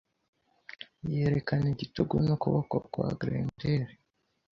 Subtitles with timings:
[1.13, 3.85] yerekana igitugu nukuboko kwa Grendel